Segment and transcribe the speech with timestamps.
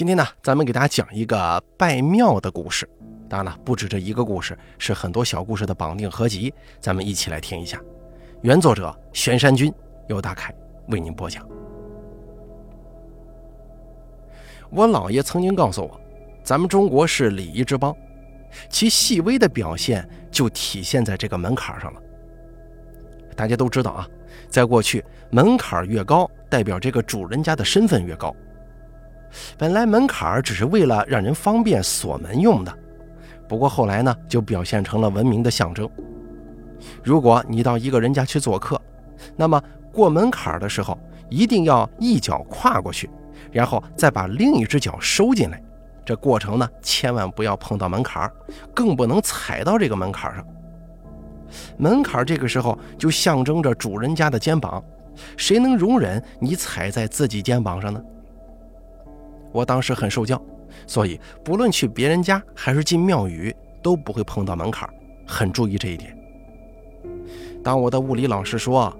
[0.00, 2.88] 今天呢，咱们给大家讲一个拜庙的故事。
[3.28, 6.50] 当然了，不止这一个故事，是很多小故事的绑定合集。
[6.80, 7.78] 咱们一起来听一下。
[8.40, 9.70] 原作者玄山君
[10.08, 10.54] 由大凯
[10.88, 11.46] 为您播讲。
[14.70, 16.00] 我姥爷曾经告诉我，
[16.42, 17.94] 咱们中国是礼仪之邦，
[18.70, 22.00] 其细微的表现就体现在这个门槛上了。
[23.36, 24.08] 大家都知道啊，
[24.48, 28.34] 在过去，门槛越高，代表这个主人家的身份越高。
[29.56, 32.78] 本来门槛只是为了让人方便锁门用的，
[33.48, 35.88] 不过后来呢，就表现成了文明的象征。
[37.02, 38.80] 如果你到一个人家去做客，
[39.36, 43.08] 那么过门槛的时候，一定要一脚跨过去，
[43.52, 45.62] 然后再把另一只脚收进来。
[46.04, 48.28] 这过程呢，千万不要碰到门槛，
[48.74, 50.44] 更不能踩到这个门槛上。
[51.76, 54.82] 门槛这个时候就象征着主人家的肩膀，
[55.36, 58.02] 谁能容忍你踩在自己肩膀上呢？
[59.52, 60.40] 我当时很受教，
[60.86, 64.88] 所以不论去别人家还是进庙宇，都不会碰到门槛，
[65.26, 66.16] 很注意这一点。
[67.62, 68.94] 当我的物理老师说：“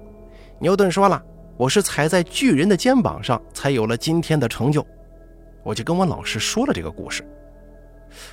[0.58, 1.22] 牛顿说了，
[1.56, 4.84] 我是踩在巨人的肩膀上，才有了今天的成就。”
[5.62, 7.24] 我就跟我老师说了这个故事。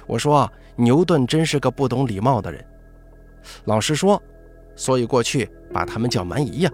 [0.06, 2.66] 我说：“牛顿真是个不懂礼貌的人。”
[3.66, 4.22] 老师说
[4.76, 6.72] ：“所以过去把他们叫蛮夷呀。”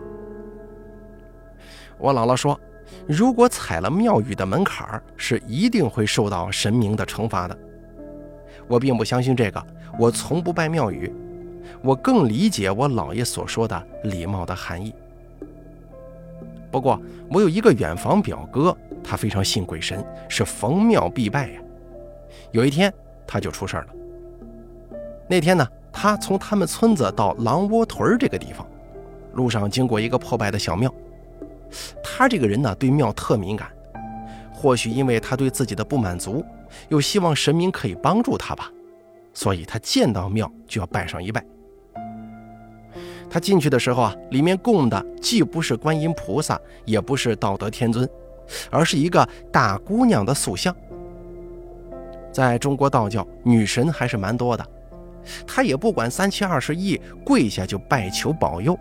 [1.99, 2.59] 我姥姥说。
[3.07, 7.57] 如果踩了庙宇的门槛是一定会受到神明的惩罚的。
[8.67, 9.61] 我并不相信这个，
[9.99, 11.11] 我从不拜庙宇，
[11.81, 14.93] 我更理解我姥爷所说的礼貌的含义。
[16.71, 21.61] 不过，我有一个远房表哥，他非常信鬼神，是逢庙必拜呀。
[22.51, 22.91] 有一天，
[23.27, 23.87] 他就出事了。
[25.27, 28.65] 那天呢，他从他们村子到狼窝屯这个地方，
[29.33, 30.93] 路上经过一个破败的小庙。
[32.03, 33.67] 他这个人呢，对庙特敏感，
[34.53, 36.43] 或许因为他对自己的不满足，
[36.89, 38.71] 又希望神明可以帮助他吧，
[39.33, 41.43] 所以他见到庙就要拜上一拜。
[43.29, 48.07] 他进去的时候啊，里面供的既不是观音菩萨，也不是道德天尊，
[48.69, 50.75] 而是一个大姑娘的塑像。
[52.31, 54.63] 在中国道教，女神还是蛮多的，
[55.47, 58.77] 他也不管三七二十一，跪下就拜求保佑。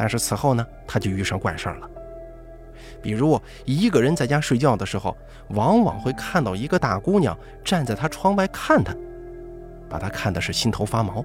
[0.00, 1.90] 但是此后呢，他就遇上怪事了。
[3.02, 5.14] 比如一个人在家睡觉的时候，
[5.50, 8.96] 往往会看到一个大姑娘站在他窗外看他，
[9.90, 11.22] 把他看的是心头发毛。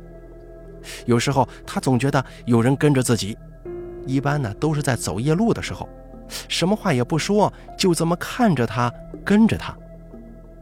[1.05, 3.37] 有时候他总觉得有人跟着自己，
[4.05, 5.87] 一般呢都是在走夜路的时候，
[6.49, 8.91] 什么话也不说，就这么看着他，
[9.23, 9.73] 跟着他。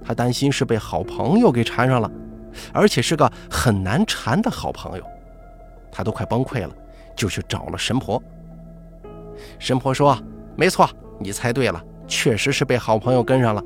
[0.06, 2.12] 他担心是被好朋友给缠上了，
[2.72, 5.04] 而且是个很难缠的好朋友，
[5.92, 6.76] 他都快崩溃了。
[7.16, 8.22] 就去找了神婆。
[9.60, 10.18] 神婆说
[10.56, 13.64] ：“没错，你猜对了，确实是被好朋友跟上了。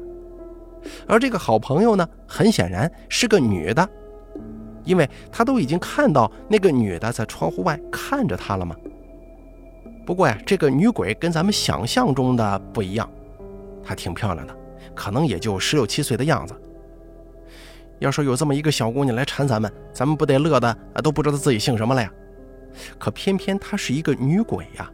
[1.08, 3.88] 而这个好朋友呢，很显然是个女的，
[4.84, 8.76] 因为他都已经看到那个女的在窗户外看着他了嘛。
[10.06, 13.10] 不过呀，这个女鬼跟咱们想象中的不一样，
[13.84, 14.56] 她挺漂亮的，
[14.96, 16.56] 可能也就十六七岁的样子。
[18.00, 22.10] 要说有这么一个小姑娘来缠咱们，咱们不得乐的啊，都不知道自己姓什么了呀。”
[22.98, 24.90] 可偏偏她是一个女鬼呀！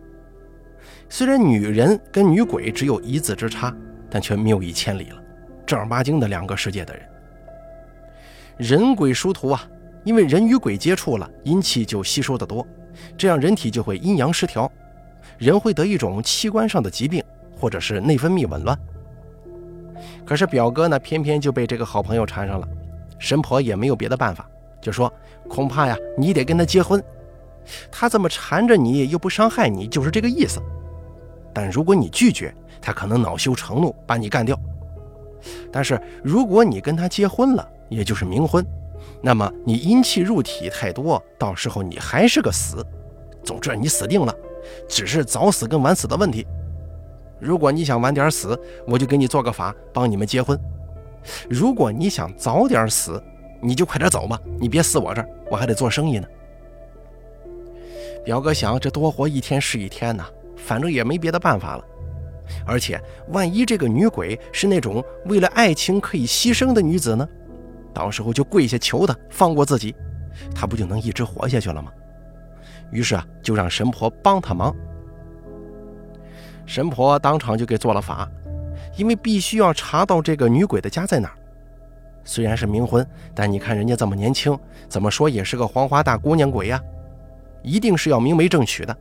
[1.10, 3.76] 虽然女人跟女鬼只有一字之差，
[4.10, 5.22] 但却谬以千里了，
[5.66, 7.08] 正儿八经的两个世界的人。
[8.58, 9.68] 人鬼殊途啊！
[10.04, 12.66] 因为人与鬼接触了，阴气就吸收的多，
[13.18, 14.72] 这样人体就会阴阳失调，
[15.38, 17.24] 人会得一种器官上的疾病，
[17.56, 18.78] 或者是内分泌紊乱。
[20.26, 22.68] 可是表哥呢，偏偏就被这个好朋友缠上了，
[23.18, 24.50] 神婆也没有别的办法，
[24.82, 25.12] 就说
[25.48, 27.02] 恐怕呀，你得跟他结婚。
[27.91, 30.62] 他这么缠着你，又不伤害你，就是这个意思。
[31.53, 34.59] 但如果你拒绝，他可能恼羞成怒，把你干掉。
[35.72, 38.66] 但是如果你跟他结婚了，也就是冥婚，
[39.22, 42.85] 那么你阴气入体太多，到时候你还是个死。
[43.44, 44.34] 总之，你死定了，
[44.88, 46.47] 只是早死跟晚死的问题。
[47.40, 48.57] 如果你想晚点死，
[48.88, 50.58] 我就给你做个法，帮你们结婚。
[51.49, 53.22] 如果你想早点死，
[53.61, 56.28] 你就快点走吧，你别死我这儿，我还得做生意呢。
[58.23, 60.25] 表哥想，这多活一天是一天呐，
[60.55, 61.85] 反正也没别的办法了。
[62.66, 67.28] 而且，万一这个女鬼是那种为了爱情可以牺牲的女子呢？
[67.93, 69.96] 到时候就跪下求她放过自己，
[70.55, 71.91] 她不就能一直活下去了吗？
[72.91, 74.76] 于是啊，就让神婆帮他忙。
[76.66, 78.29] 神婆当场就给做了法，
[78.96, 81.35] 因为必须要查到这个女鬼的家在哪儿。
[82.23, 86.81] 虽然是冥婚，但你看人家这么年轻，怎么说也是个黄花大姑娘鬼呀。
[87.64, 88.96] 一定是要明媒正娶的。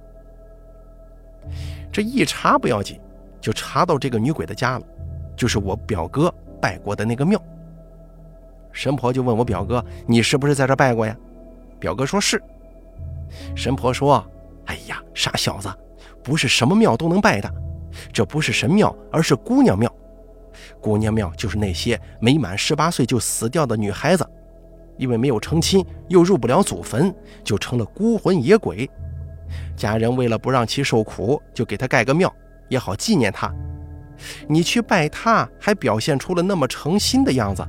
[1.93, 2.99] 这一查不要紧，
[3.41, 4.87] 就查到这个女鬼的家了。
[5.37, 7.43] 就是我表哥拜过的那个庙。
[8.71, 11.15] 神婆就问我表哥：“你是不是在这拜过呀？”
[11.81, 12.41] 表哥说是。
[13.55, 14.25] 神婆说
[14.67, 15.69] ：“哎呀，傻小子，
[16.23, 17.53] 不是什么庙都能拜的，
[18.13, 19.93] 这不是神庙，而是姑娘庙。
[20.81, 24.27] 姑娘庙就是那些没满十八岁就死掉的女孩子，
[25.03, 27.13] 因为没有成亲，又入不了祖坟，
[27.43, 28.89] 就成了孤魂野鬼。
[29.77, 32.33] 家人为了不让其受苦，就给他盖个庙，
[32.69, 33.53] 也好纪念他。
[34.47, 37.67] 你去拜他，还表现出了那么诚心的样子，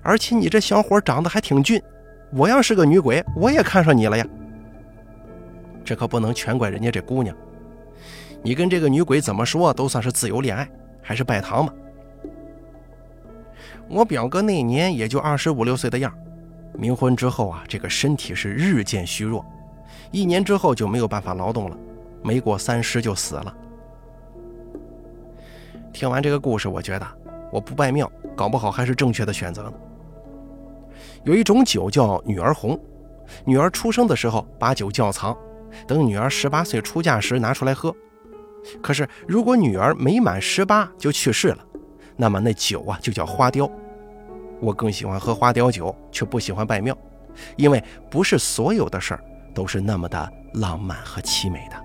[0.00, 1.82] 而且你这小伙长得还挺俊。
[2.30, 4.24] 我要是个女鬼，我也看上你了呀。”
[5.84, 7.34] 这可不能全怪人家这姑娘，
[8.44, 10.68] 你跟这个女鬼怎么说都算是自由恋爱，
[11.02, 11.74] 还是拜堂吧。
[13.88, 16.16] 我表哥那年也就二十五六岁的样，
[16.74, 19.44] 冥婚之后啊，这个身体是日渐虚弱，
[20.10, 21.76] 一年之后就没有办法劳动了，
[22.22, 23.56] 没过三十就死了。
[25.92, 27.06] 听完这个故事，我觉得
[27.50, 29.72] 我不拜庙，搞不好还是正确的选择呢。
[31.24, 32.78] 有一种酒叫女儿红，
[33.44, 35.36] 女儿出生的时候把酒窖藏。
[35.86, 37.94] 等女儿十八岁出嫁时拿出来喝，
[38.80, 41.58] 可是如果女儿没满十八就去世了，
[42.16, 43.70] 那么那酒啊就叫花雕。
[44.60, 46.96] 我更喜欢喝花雕酒，却不喜欢拜庙，
[47.56, 49.24] 因为不是所有的事儿
[49.54, 51.76] 都是那么的浪漫和凄美的。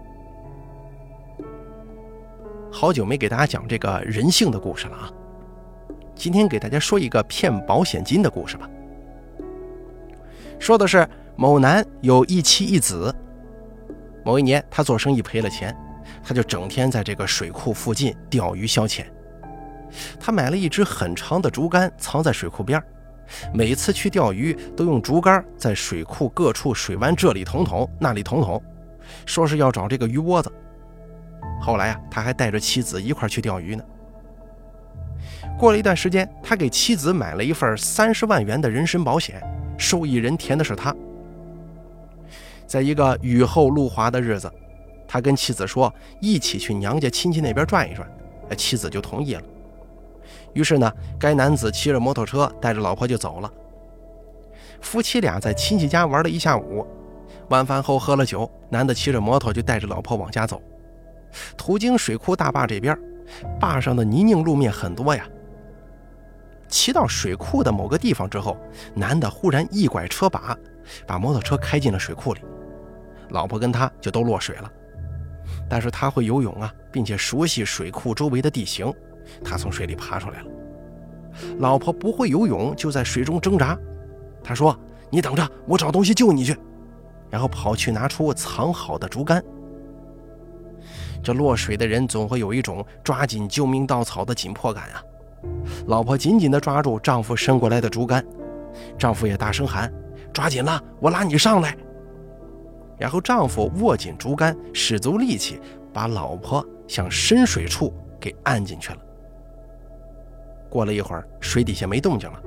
[2.71, 5.11] 好久没给大家讲这个人性的故事了啊，
[6.15, 8.69] 今天给大家说一个骗保险金的故事吧。
[10.57, 13.13] 说的是某男有一妻一子。
[14.23, 15.75] 某一年，他做生意赔了钱，
[16.23, 19.03] 他就整天在这个水库附近钓鱼消遣。
[20.19, 22.81] 他买了一支很长的竹竿，藏在水库边
[23.53, 28.61] 每次去钓鱼都用竹竿在水库各处水湾这里捅捅，那里捅捅，
[29.25, 30.51] 说是要找这个鱼窝子。
[31.61, 33.83] 后来啊，他还带着妻子一块去钓鱼呢。
[35.57, 39.41] 过了一段时间，他给妻子买了一份三十万元的人身保险，
[39.77, 40.95] 受益人填的是他。
[42.65, 44.51] 在一个雨后路滑的日子，
[45.07, 48.07] 他跟妻子说一起去娘家亲戚那边转一转，
[48.57, 49.43] 妻子就同意了。
[50.53, 53.51] 于是呢，该男子骑着摩托车带着老婆就走了。
[54.81, 56.85] 夫妻俩在亲戚家玩了一下午，
[57.49, 60.61] 晚饭后喝了酒，男的骑着摩托就带着老婆往家走。
[61.55, 62.97] 途经水库大坝这边，
[63.59, 65.25] 坝上的泥泞路面很多呀。
[66.67, 68.57] 骑到水库的某个地方之后，
[68.93, 70.57] 男的忽然一拐车把，
[71.05, 72.41] 把摩托车开进了水库里。
[73.29, 74.71] 老婆跟他就都落水了，
[75.69, 78.93] 但是他会游泳啊，并且熟悉水库周围的地形，
[79.43, 80.47] 他从水里爬出来了。
[81.59, 83.77] 老婆不会游泳，就在水中挣扎。
[84.43, 84.77] 他说
[85.09, 86.55] ：“你等着，我找东西救你去。”
[87.29, 89.41] 然后跑去拿出藏好的竹竿。
[91.23, 95.03] 这落水的人总会有一种抓紧救命稻草的紧迫感啊！
[95.87, 98.25] 老婆紧紧地抓住丈夫伸过来的竹竿，
[98.97, 99.91] 丈夫也大声喊
[100.33, 101.77] ：“抓紧了，我拉你上来。”
[102.99, 105.59] 然后丈夫握紧竹竿，使足力气，
[105.93, 108.97] 把老婆向深水处给按进去了。
[110.71, 112.41] 过了一会儿，水底下没动静了，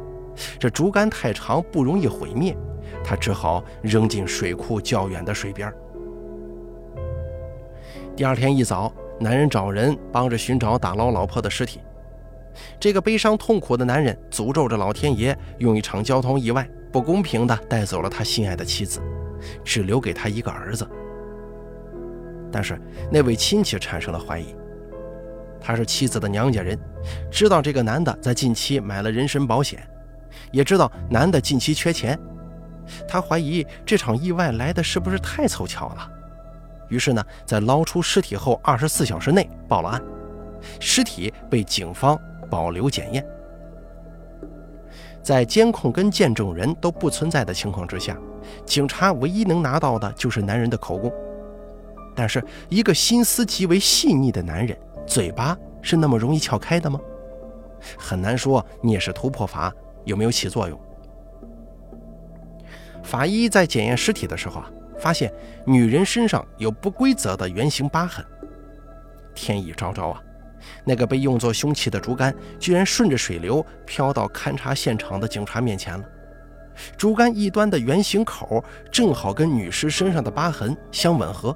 [0.58, 2.56] 这竹竿太长，不容易毁灭，
[3.04, 5.72] 他只好扔进水库较远的水边。
[8.16, 11.80] 第二天一早，男人找人帮着寻找打捞老婆的尸体。
[12.80, 19.02] 这个悲伤痛苦的男人诅咒着老天爷，用一场交通意外不公平地带走了他心爱的妻子。
[19.62, 20.88] 只留给他一个儿子，
[22.50, 22.80] 但是
[23.12, 24.56] 那位亲戚产生了怀疑。
[25.64, 26.78] 他是妻子的娘家人，
[27.32, 29.82] 知道这个男的在近期买了人身保险，
[30.52, 32.18] 也知道男的近期缺钱。
[33.08, 36.06] 他怀疑这场意外来的是不是太凑巧了？
[36.90, 40.02] 于是呢，在捞出尸体后二十四小时内报了案，
[40.78, 43.26] 尸体被警方保留检验。
[45.22, 48.14] 在监控跟见证人都不存在的情况之下。
[48.66, 51.10] 警察唯一能拿到的就是男人的口供，
[52.14, 57.00] 但是一个心思极为细腻的男人，嘴巴是那么容易撬开的吗？
[57.98, 58.64] 很难说。
[58.80, 59.72] 聂氏突破法
[60.04, 60.78] 有没有起作用？
[63.02, 65.32] 法医在检验尸体的时候啊，发现
[65.66, 68.24] 女人身上有不规则的圆形疤痕。
[69.34, 70.22] 天意昭昭啊，
[70.84, 76.04] 那个被用作凶器的竹竿居然顺着水流飘到勘察现场的警察面前了。
[76.96, 81.54] 竹竿一端的圆形口正好跟女尸身上的疤痕相吻合。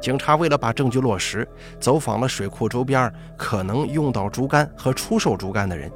[0.00, 1.46] 警察为了把证据落实，
[1.80, 5.90] 走访了水库周边可能用到竹竿和出售竹竿的人。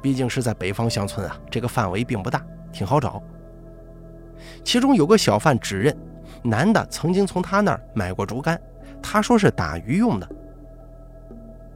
[0.00, 3.22] 毕竟是在北方乡村啊，这个范围并不大，挺好找。
[4.64, 5.96] 其中有个小贩指认，
[6.42, 8.60] 男的曾经从他那儿买过竹竿，
[9.02, 10.28] 他说是打鱼用的。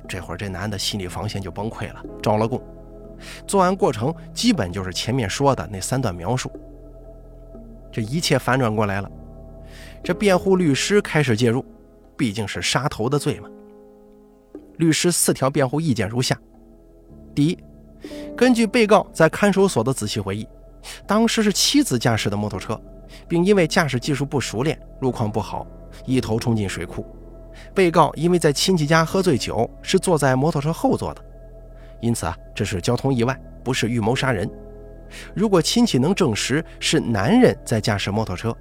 [0.09, 2.61] 这会儿这男的心理防线就崩溃了，招了供。
[3.47, 6.51] 作案过程基本就是前面说的那三段描述。
[7.91, 9.11] 这一切反转过来了，
[10.07, 11.65] 这辩护律师开始介入，
[12.17, 13.49] 毕竟是杀头的罪嘛。
[14.77, 16.41] 律师四条辩护意见如下：
[17.35, 17.59] 第一，
[18.37, 20.47] 根据被告在看守所的仔细回忆，
[21.09, 22.81] 当时是妻子驾驶的摩托车，
[23.27, 25.67] 并因为驾驶技术不熟练，路况不好，
[26.05, 27.05] 一头冲进水库。
[27.75, 31.25] 被告因为在亲戚家喝醉酒，是坐在摩托车后座的。
[32.01, 34.49] 因此啊，这是交通意外，不是预谋杀人。
[35.35, 38.57] 如果亲戚能证实是男人在驾驶摩托车，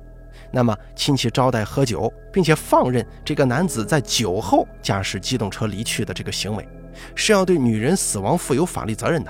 [0.55, 6.65] 那么亲戚招待喝酒，并且放任这个男子在酒后驾驶机动车离去的这个行为，
[7.13, 9.29] 是要对女人死亡负有法律责任的。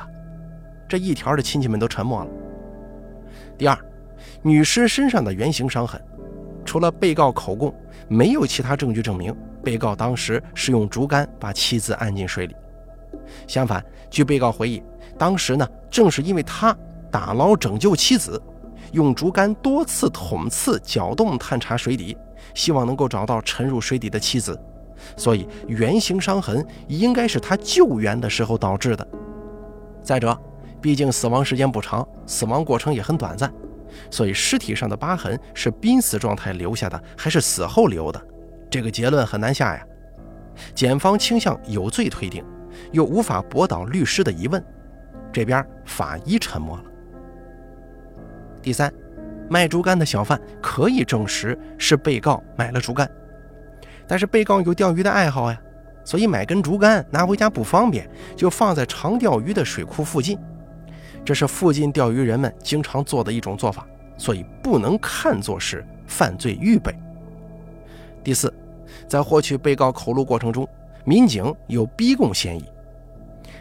[0.88, 2.30] 这一条的亲戚们都沉默了。
[3.58, 3.76] 第二，
[4.44, 6.00] 女尸身上的圆形伤痕，
[6.64, 7.74] 除了被告口供，
[8.08, 12.56] 没有其他证据证明被告当时是用竹竿把妻子按进水里。
[13.48, 14.84] 相反，据被告回忆，
[15.18, 16.78] 当时呢，正是因为他
[17.10, 18.40] 打捞拯救妻子，
[18.96, 22.18] 用竹竿多次捅刺、搅动、探查水底，
[22.54, 24.58] 希望能够找到沉入水底的妻子，
[25.18, 29.06] 所以圆形伤痕应该是他救援的时候导致的。
[30.02, 30.36] 再者，
[30.82, 33.54] 毕竟死亡时间不长，死亡过程也很短暂，
[34.10, 38.22] 所以尸体上的疤痕是濒死状态留下的，还是死后留的？
[38.70, 39.86] 这个结论很难下呀。
[40.74, 42.44] 检方倾向有罪推定。
[42.92, 44.62] 又无法驳倒律师的疑问，
[45.32, 46.84] 这边法医沉默了。
[48.66, 48.92] 第三，
[49.48, 53.08] 卖竹竿的小贩可以证实是被告买了竹竿，
[54.08, 55.62] 但是被告有钓鱼的爱好呀，
[56.04, 60.36] 所以买根竹竿拿回家不方便，就放在常钓鱼的水库附近，
[61.24, 63.86] 这是附近钓鱼人们经常做的一种做法，
[64.18, 66.92] 所以不能看作是犯罪预备。
[68.24, 68.52] 第四，
[69.08, 70.68] 在获取被告口录过程中。
[71.04, 72.66] 民警有逼供嫌疑，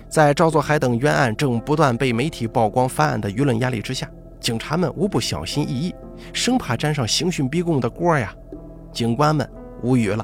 [0.08, 4.10] 在赵作海等冤案正不断被媒体曝光翻案的舆论压力之下，
[4.44, 5.94] 警察们无不小心翼翼，
[6.34, 8.30] 生怕沾上刑讯逼供的锅呀。
[8.92, 9.50] 警官们
[9.82, 10.22] 无语了。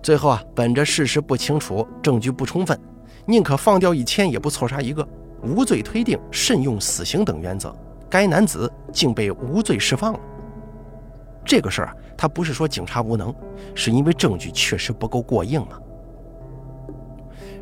[0.00, 2.78] 最后啊，本着事实不清楚、证据不充分，
[3.26, 5.04] 宁可放掉一千也不错杀一个，
[5.42, 7.74] 无罪推定、慎用死刑等原则，
[8.08, 10.20] 该男子竟被无罪释放了。
[11.44, 11.96] 这个事儿啊。
[12.16, 13.34] 他不是说警察无能，
[13.74, 15.80] 是因为证据确实不够过硬嘛。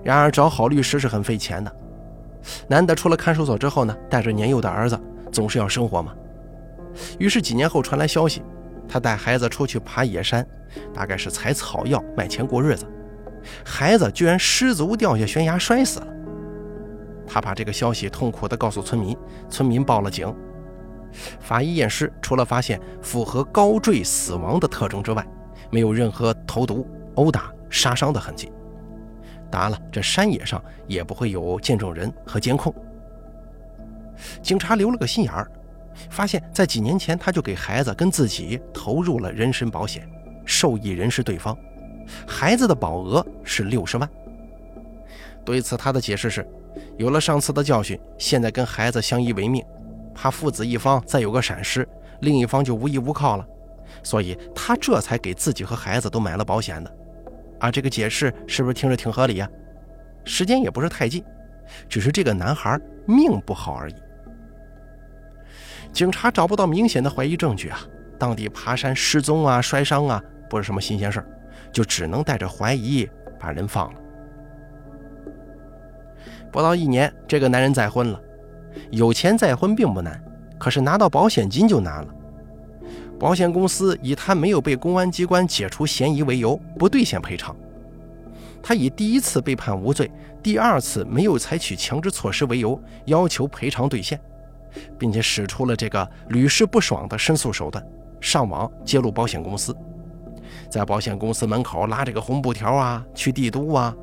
[0.03, 1.75] 然而找好律师是很费钱的。
[2.69, 4.99] 男的出了看守所之后呢，带着年幼的儿子，
[5.33, 6.15] 总是要生活嘛。
[7.19, 8.43] 于是几年后传来消息，
[8.87, 10.47] 他带孩子出去爬野山，
[10.93, 12.87] 大概是采草药卖钱过日子，
[13.65, 16.07] 孩子居然失足掉下悬崖摔死了。
[17.27, 19.17] 他把这个消息痛苦地告诉村民，
[19.49, 20.35] 村民报了警。
[21.41, 25.27] 法医验尸，除了发现符合高坠死亡的特征之外，
[25.71, 28.53] 没有任何投毒、殴打、杀伤的痕迹。
[29.51, 32.75] 当然了，这山野上也不会有见证人和监控。
[34.43, 35.51] 警察留了个心眼儿，
[36.11, 40.09] 发现，在几年前他就给孩子跟自己投入了人身保险，
[40.45, 41.57] 受益人是对方，
[42.27, 44.09] 孩子的保额是六十万。
[45.45, 46.47] 对此，他的解释是：
[46.97, 49.65] 有了上次的教训，现在跟孩子相依为命。
[50.15, 51.89] 怕父子一方再有个闪失，
[52.23, 53.47] 另一方就无依无靠了，
[54.03, 56.93] 所以他这才给自己和孩子都买了保险的。
[57.61, 59.49] 啊，这个解释是不是听着挺合理呀？
[60.25, 61.25] 时间也不是太近，
[61.89, 63.95] 只是这个男孩命不好而已。
[65.93, 67.81] 警察找不到明显的怀疑证据啊，
[68.19, 71.27] 当地爬山失踪啊、摔伤啊，不是什么新鲜事儿，
[71.73, 74.01] 就只能带着怀疑把人放了。
[76.53, 78.21] 不到一年，这个男人再婚了。
[78.91, 80.23] 有钱再婚并不难，
[80.59, 82.15] 可是拿到保险金就难了。
[83.19, 87.55] 保险公司以他没有被公安机关解除嫌疑为由，不兑现赔偿。
[88.63, 90.11] 他以第一次被判无罪，
[90.43, 94.21] 第二次没有采取强制措施为由，要求赔偿兑现，
[94.99, 97.85] 并且使出了这个屡试不爽的申诉手段，
[98.21, 99.77] 上网揭露保险公司，
[100.71, 103.95] 在保险公司门口拉这个红布条啊，去帝都啊。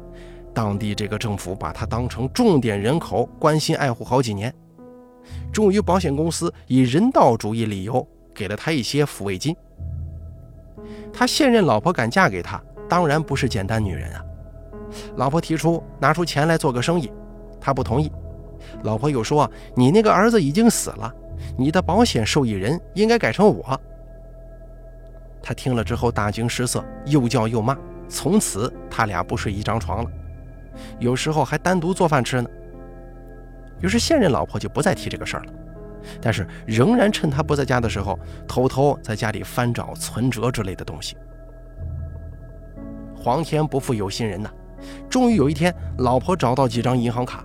[0.54, 4.54] 当地这个政府把他当成重点人口，关心爱护好几年。
[5.52, 8.06] 终于，保险公司以人道主义理由
[8.36, 9.56] 给了他一些抚慰金。
[11.12, 14.24] 他现任老婆敢嫁给他，当然不是简单女人啊。
[15.16, 17.12] 老婆提出拿出钱来做个生意，
[17.60, 18.12] 他不同意。
[18.84, 21.14] 老婆又说：“你那个儿子已经死了，
[21.58, 23.80] 你的保险受益人应该改成我。”
[25.42, 27.78] 他听了之后大惊失色，又叫又骂。
[28.08, 30.12] 从此，他俩不睡一张床了，
[31.00, 32.50] 有时候还单独做饭吃呢。
[33.82, 35.54] 于是现任老婆就不再提这个事儿了，
[36.22, 41.16] 但是仍然趁他不在家的时候，偷偷在家里翻找存折之类的东西。
[43.16, 44.50] 皇天不负有心人呐，
[45.10, 47.44] 终于有一天，老婆找到几张银行卡。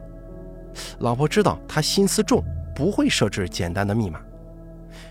[1.01, 4.21] 老婆知道他心思重，不会设置简单的密码，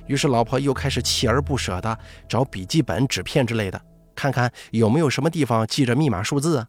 [0.06, 3.82] 于是老婆又开始锲而不舍地找笔记本、纸片之类的，
[4.16, 6.68] 看看有没有什么地方记着密码数字啊。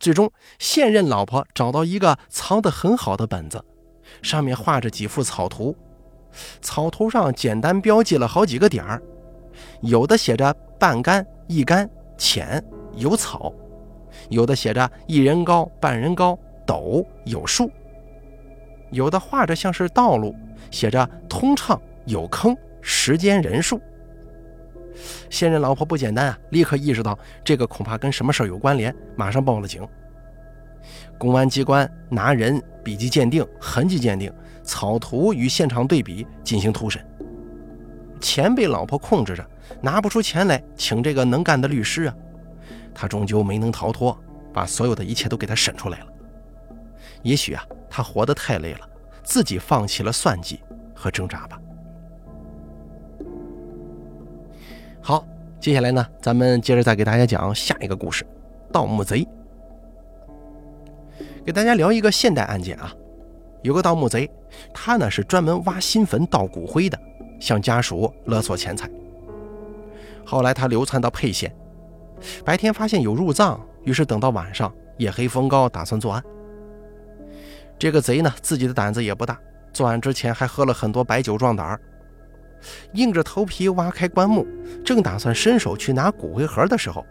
[0.00, 3.64] 最终，现任老婆找到一个藏得很好的本子，
[4.20, 5.74] 上面画着几幅草图，
[6.60, 9.02] 草图上简单标记了好几个点儿，
[9.80, 11.88] 有的写着半干、一干、
[12.18, 12.62] 浅、
[12.96, 13.52] 有草，
[14.28, 16.38] 有的写着一人高、半人高。
[16.64, 17.68] 陡有树，
[18.92, 20.32] 有的画着像是道路，
[20.70, 23.80] 写着通畅有坑，时间人数。
[25.28, 29.86] 现任老婆不简单啊，立刻意识到这个恐怕跟什么事儿有关联，马上报了警。
[31.22, 34.28] 公安机关拿人笔迹鉴定、痕迹鉴定、
[34.64, 37.00] 草图与现场对比进行突审。
[38.20, 39.50] 钱被老婆控制着，
[39.80, 42.14] 拿不出钱来请这个能干的律师啊，
[42.92, 44.18] 他终究没能逃脱，
[44.52, 46.06] 把所有的一切都给他审出来了。
[47.22, 48.80] 也许啊，他活得太累了，
[49.22, 50.60] 自己放弃了算计
[50.92, 51.56] 和挣扎吧。
[55.00, 55.24] 好，
[55.60, 58.26] 接下来呢，咱们接着再给大家讲下一个故事——
[58.72, 59.24] 盗墓贼。
[61.44, 62.92] 给大家聊一个现代案件啊，
[63.62, 64.30] 有个盗墓贼，
[64.72, 66.98] 他呢是专门挖新坟盗骨灰的，
[67.40, 68.88] 向家属勒索钱财。
[70.24, 71.52] 后来他流窜到沛县，
[72.44, 76.22] 白天发现有入葬，于是等到晚上，夜黑风高，打算作案。
[77.76, 79.36] 这个贼呢，自己的胆子也不大，
[79.72, 81.80] 作案之前还喝了很多白酒壮胆儿，
[82.92, 84.46] 硬着头皮挖开棺木，
[84.84, 87.04] 正打算伸手去拿骨灰盒的时候，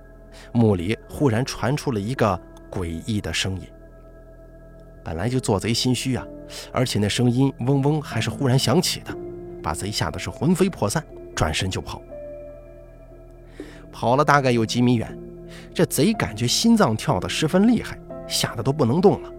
[0.54, 2.40] 墓里忽然传出了一个
[2.72, 3.68] 诡异的声音。
[5.03, 6.25] 本来就做贼心虚啊，
[6.72, 9.15] 而且那声音嗡嗡还是忽然响起的，
[9.62, 11.03] 把贼吓得是魂飞魄散，
[11.36, 12.01] 转身就跑。
[13.91, 15.17] 跑了大概有几米远，
[15.74, 19.29] 这贼感觉心脏跳得十分厉害，吓得都不能动了。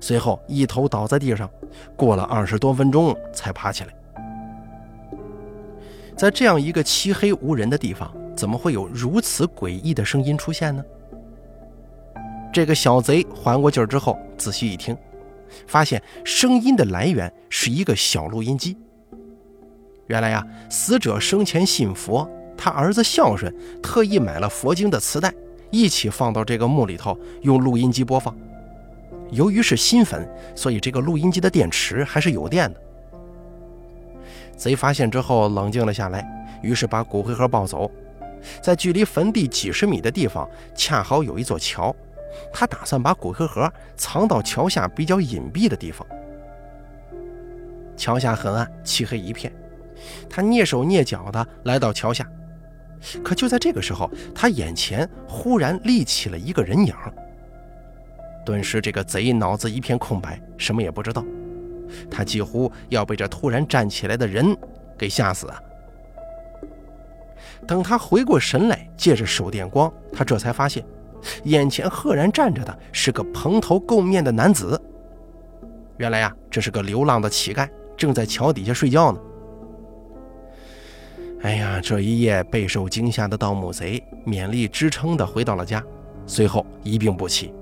[0.00, 1.48] 随后一头倒在地上，
[1.96, 3.94] 过了二十多分钟才爬起来。
[6.16, 10.84] 在这样一个漆黑无人的地方，怎么会有如此诡异的声音出现呢？
[12.54, 14.96] 这个小贼缓过劲儿之后，仔细一听，
[15.66, 18.76] 发现声音的来源是一个小录音机。
[20.06, 25.34] 原来呀，死者生前信佛，他儿子孝顺，特意买了佛经的磁带，
[25.72, 28.32] 一起放到这个墓里头，用录音机播放。
[29.32, 32.80] 由于是新坟，所以这个录音机的电池还是有电的。
[34.56, 36.24] 贼发现之后冷静了下来，
[36.62, 37.90] 于是把骨灰盒抱走。
[38.62, 41.92] 在距离坟地几十米的地方，恰好有一座桥，
[42.52, 46.06] 他打算把骨灰盒藏到桥下比较隐蔽的地方。
[47.96, 49.52] 桥下很暗，漆黑一片。
[50.28, 52.28] 他蹑手蹑脚地来到桥下，
[53.22, 56.94] 可就在这个时候，他眼前忽然立起了一个人影。
[58.44, 61.24] 顿时，这个贼脑子一片空白，什么也不知道。
[62.10, 64.54] 他几乎要被这突然站起来的人
[64.98, 65.62] 给吓死啊！
[67.66, 70.84] 等他回过神来，借着手电光，他这才发现，
[71.44, 74.80] 眼前赫然站着的是个蓬头垢面的男子。
[75.96, 79.20] 原来呀，这是个流浪的乞丐，正在桥底下睡觉呢。
[81.42, 85.84] 哎呀，这一夜备受惊吓的盗墓贼勉力支撑的回到了家，
[86.26, 87.52] 随后一病不起。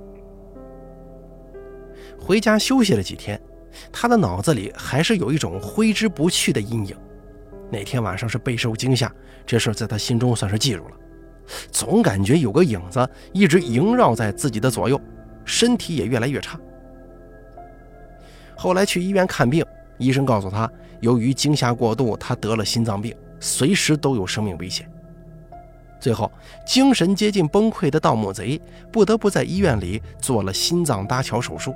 [2.19, 3.41] 回家休息了几天，
[3.91, 6.97] 他的脑子里还是有一种挥之不去的阴影。
[7.71, 9.13] 那天晚上是备受惊吓，
[9.45, 10.95] 这事在他心中算是记住了。
[11.71, 15.01] 总感觉有个影子一直萦绕在自己的左右，
[15.45, 16.59] 身体也越来越差。
[18.57, 19.65] 后来去医院看病，
[19.99, 24.89] 医生告诉他，由于惊吓过度，他得了心脏病，随时都有生命危险。
[26.01, 26.31] 最后，
[26.67, 31.75] 精神接近崩溃的盗墓贼不得不在医院里做了心脏搭桥手术。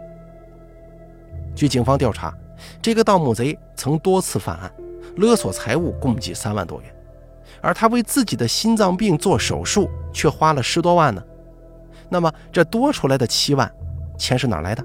[1.55, 2.37] 据警方调查，
[2.83, 4.73] 这个盗墓贼曾多次犯案，
[5.17, 6.95] 勒索财物共计三万多元，
[7.61, 11.23] 而他为自己的心脏病做手术却花了十多万呢。
[12.09, 13.71] 那么这多出来的七万，
[14.17, 14.85] 钱是哪来的？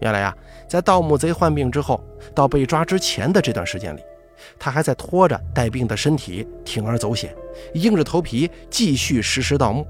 [0.00, 0.36] 原来呀，
[0.68, 2.02] 在盗墓贼患病之后，
[2.34, 4.00] 到被抓之前的这段时间里，
[4.58, 7.34] 他还在拖着带病的身体铤而走险，
[7.74, 9.86] 硬着头皮继续实施盗墓。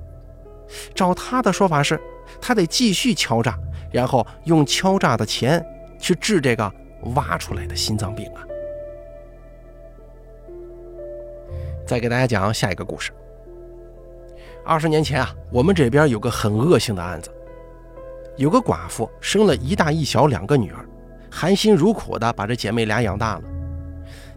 [0.95, 2.01] 照他的说法是，
[2.41, 3.59] 他得继续敲诈。
[3.93, 5.65] 然后用敲诈的钱
[5.99, 6.71] 去治这个
[7.15, 8.46] 挖出来的心脏病啊！
[11.87, 13.13] 再给大家讲下一个故事。
[14.65, 17.31] 二十年前啊，我们这边有个很恶性的案子，
[18.37, 20.85] 有个寡妇生了一大一小两个女儿，
[21.31, 23.43] 含辛茹苦的把这姐妹俩养大了。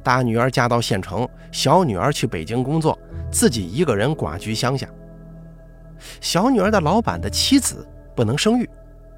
[0.04, 2.98] 大女儿嫁到县城，小女儿去北京工作，
[3.32, 4.88] 自己一个人寡居乡下。
[6.22, 7.86] 小女儿的老板的妻子
[8.16, 8.70] 不能生育，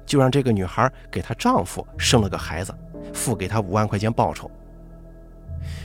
[0.06, 2.74] 就让这个女孩给她丈夫生了个孩子，
[3.12, 4.50] 付给她五万块钱报酬。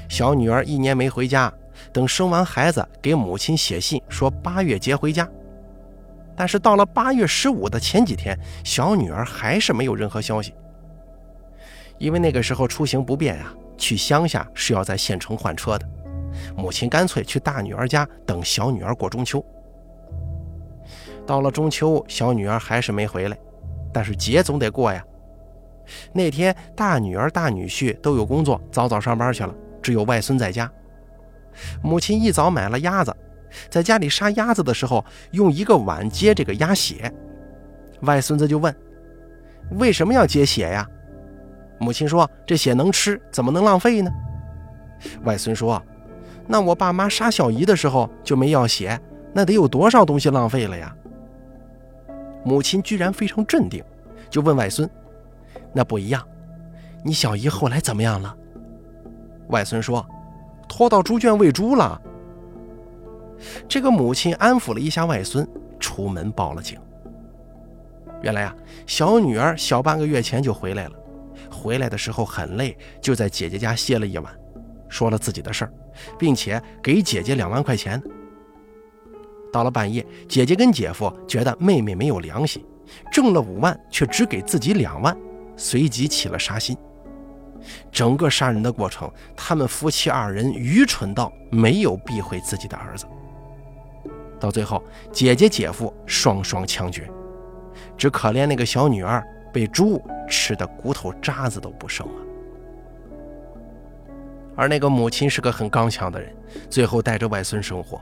[0.10, 1.54] 小女儿一年没回家，
[1.92, 5.28] 等生完孩子，给母亲写信说八月节回家。
[6.36, 10.54] 但是到了八月十五的前几天，小女儿还是没有任何消息。
[11.98, 15.90] 因为那个时候出行不便呀，去乡下是要在县城换车的。
[16.56, 19.44] 母亲干脆去大女儿家等小女儿过中秋。
[21.26, 23.38] 到了中秋，小女儿还是没回来，
[23.92, 25.04] 但是节总得过呀。
[26.14, 30.72] 那天大女儿、大女婿都有工作，早早上班去了，只有外孙在家。
[31.82, 33.16] 母亲一早买了鸭子。
[33.70, 37.12] 在家里杀鸭子的时候，用一个碗接这个鸭血，
[38.02, 38.76] 外孙子就问
[39.80, 40.88] ：“为什么要接血呀？”
[41.80, 44.12] 母亲说：“这血能吃，怎么能浪费呢？”
[45.24, 45.82] 外孙说
[46.46, 49.00] ：“那我爸妈杀小姨的时候就没要血，
[49.34, 50.94] 那得有多少东西浪费了呀？”
[52.44, 53.84] 母亲居然非常镇定，
[54.30, 54.90] 就问外孙
[55.74, 56.22] ：“那不一样，
[57.04, 58.36] 你小姨后来怎么样了？”
[59.50, 60.06] 外孙说
[60.68, 62.02] ：“拖到猪圈喂猪了。”
[63.68, 65.48] 这个母亲安抚了一下外孙，
[65.80, 66.80] 出门报了警。
[68.24, 68.56] 原来啊，
[68.88, 70.94] 小女儿小半个月前就回来了，
[71.52, 74.34] 回来的时候很累，就在姐姐家歇了一晚，
[74.90, 75.74] 说了自己的事儿，
[76.18, 78.02] 并且给姐姐两万块钱。
[79.54, 82.66] 到了半夜，姐姐跟姐夫觉得妹妹没有良心，
[83.12, 85.16] 挣了五万却只给自己两万，
[85.56, 86.76] 随即起了杀心。
[87.92, 93.06] 整个杀人的过程，他们夫妻二人愚蠢到没有避讳自己的儿子。
[94.40, 97.10] 到最后，姐姐姐夫双双枪决，
[97.98, 102.14] 只可怜那个小女儿被猪吃的骨头渣子都不剩了。
[104.56, 106.36] 而那个母亲是个很刚强的人，
[106.70, 108.02] 最后带着外孙生活，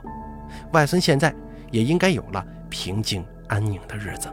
[0.72, 1.34] 外孙现在
[1.70, 4.28] 也应该有了平静安宁的日子。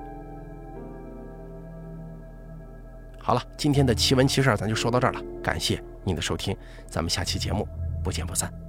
[3.26, 6.56] 好了，今天的奇闻奇事咱就说到这儿了，感谢您的收听，
[6.88, 7.66] 咱们下期节目
[8.04, 8.63] 不见不散。